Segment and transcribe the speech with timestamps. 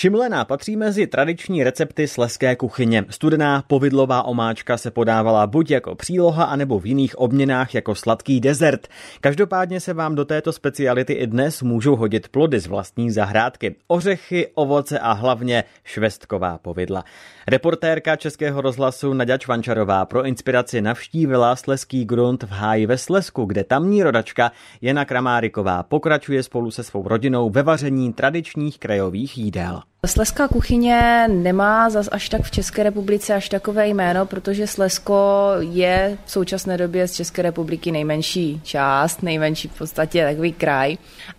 [0.00, 3.04] Šimlená patří mezi tradiční recepty sleské kuchyně.
[3.10, 8.88] Studená povidlová omáčka se podávala buď jako příloha, anebo v jiných obměnách jako sladký dezert.
[9.20, 13.74] Každopádně se vám do této speciality i dnes můžou hodit plody z vlastní zahrádky.
[13.86, 17.04] Ořechy, ovoce a hlavně švestková povidla.
[17.48, 23.64] Reportérka Českého rozhlasu Nadia Čvančarová pro inspiraci navštívila Sleský grunt v háji ve Slesku, kde
[23.64, 29.82] tamní rodačka Jena Kramáriková pokračuje spolu se svou rodinou ve vaření tradičních krajových jídel.
[30.06, 36.18] Sleská kuchyně nemá zas až tak v České republice až takové jméno, protože Slesko je
[36.24, 40.96] v současné době z České republiky nejmenší část, nejmenší v podstatě takový kraj,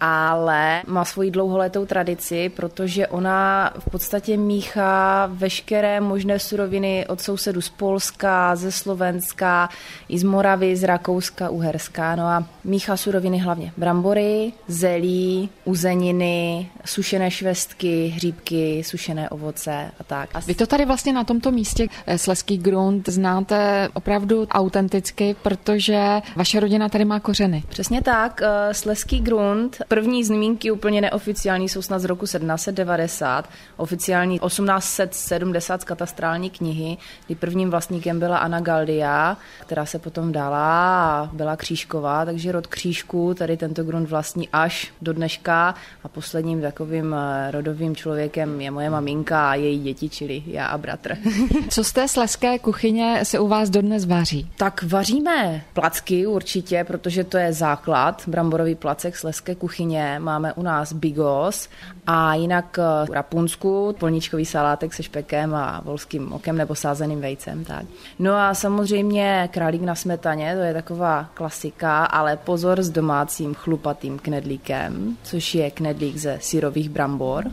[0.00, 7.60] ale má svoji dlouholetou tradici, protože ona v podstatě míchá veškeré možné suroviny od sousedu
[7.60, 9.68] z Polska, ze Slovenska,
[10.08, 12.16] i z Moravy, z Rakouska, Uherska.
[12.16, 20.04] No a míchá suroviny hlavně brambory, zelí, uzeniny, sušené švestky, hříbky hřibky, sušené ovoce a
[20.04, 20.46] tak.
[20.46, 26.60] Vy to tady vlastně na tomto místě eh, Sleský grunt znáte opravdu autenticky, protože vaše
[26.60, 27.62] rodina tady má kořeny.
[27.68, 28.42] Přesně tak.
[28.42, 35.84] Eh, Sleský grunt, první zmínky úplně neoficiální jsou snad z roku 1790, oficiální 1870 z
[35.84, 40.64] katastrální knihy, kdy prvním vlastníkem byla Anna Galdia, která se potom dala
[41.04, 46.60] a byla křížková, takže rod křížků tady tento grunt vlastní až do dneška a posledním
[46.60, 51.16] takovým eh, rodovým člověkem člověkem je moje maminka a její děti, čili já a bratr.
[51.68, 54.50] Co z té sleské kuchyně se u vás dodnes vaří?
[54.56, 60.18] Tak vaříme placky určitě, protože to je základ, bramborový placek sleské kuchyně.
[60.18, 61.68] Máme u nás bigos
[62.06, 67.64] a jinak v Rapunsku polničkový salátek se špekem a volským okem nebo sázeným vejcem.
[67.64, 67.84] Tak.
[68.18, 74.18] No a samozřejmě králík na smetaně, to je taková klasika, ale pozor s domácím chlupatým
[74.18, 77.44] knedlíkem, což je knedlík ze syrových brambor.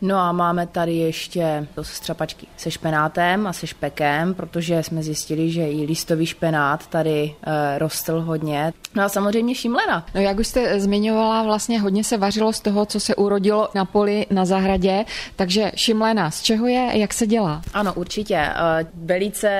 [0.00, 5.70] No a máme tady ještě střapačky se špenátem a se špekem, protože jsme zjistili, že
[5.70, 8.72] i listový špenát tady e, rostl hodně.
[8.94, 10.06] No a samozřejmě šimlena.
[10.14, 13.84] No jak už jste zmiňovala, vlastně hodně se vařilo z toho, co se urodilo na
[13.84, 15.04] poli na zahradě,
[15.36, 17.62] takže šimlena, z čeho je, jak se dělá?
[17.74, 18.36] Ano, určitě.
[18.36, 18.54] E,
[18.94, 19.50] velice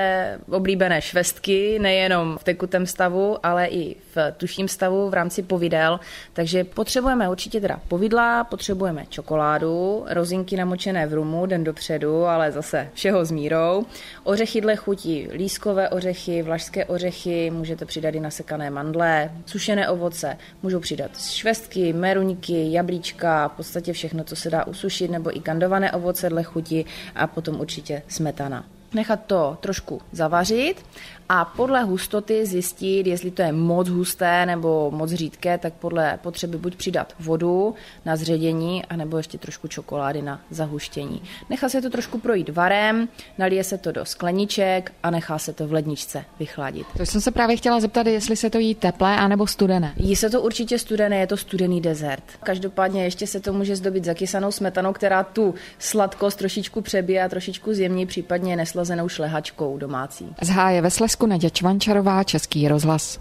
[0.51, 5.99] oblíbené švestky, nejenom v tekutém stavu, ale i v tuším stavu v rámci povidel,
[6.33, 12.89] takže potřebujeme určitě teda povidla, potřebujeme čokoládu, rozinky namočené v rumu den dopředu, ale zase
[12.93, 13.85] všeho s mírou.
[14.23, 20.79] Ořechy dle chutí, lískové ořechy, vlašské ořechy, můžete přidat i nasekané mandle, sušené ovoce, můžou
[20.79, 26.29] přidat švestky, meruňky, jablíčka, v podstatě všechno, co se dá usušit, nebo i kandované ovoce
[26.29, 26.85] dle chuti
[27.15, 30.85] a potom určitě smetana nechat to trošku zavařit
[31.33, 36.57] a podle hustoty zjistit, jestli to je moc husté nebo moc řídké, tak podle potřeby
[36.57, 37.75] buď přidat vodu
[38.05, 41.21] na zředění, anebo ještě trošku čokolády na zahuštění.
[41.49, 43.07] Nechá se to trošku projít varem,
[43.37, 46.87] nalije se to do skleniček a nechá se to v ledničce vychladit.
[46.97, 49.93] To jsem se právě chtěla zeptat, jestli se to jí teplé anebo studené.
[49.97, 52.23] Jí se to určitě studené, je to studený dezert.
[52.43, 57.73] Každopádně ještě se to může zdobit zakysanou smetanou, která tu sladkost trošičku přebije a trošičku
[57.73, 60.35] zjemní, případně neslazenou šlehačkou domácí.
[60.41, 63.19] Z háje ve Slesku Naděja Čvančarová, Český rozhlas.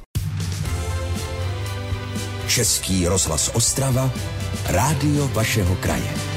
[2.48, 4.10] Český rozhlas Ostrava,
[4.68, 6.29] rádio vašeho kraje.